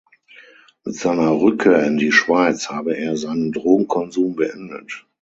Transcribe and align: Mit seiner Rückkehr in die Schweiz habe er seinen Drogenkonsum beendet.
Mit 0.83 0.95
seiner 0.95 1.29
Rückkehr 1.29 1.83
in 1.83 1.97
die 1.97 2.11
Schweiz 2.11 2.71
habe 2.71 2.97
er 2.97 3.17
seinen 3.17 3.51
Drogenkonsum 3.51 4.35
beendet. 4.35 5.05